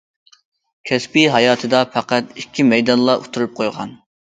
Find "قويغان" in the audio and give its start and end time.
3.61-3.99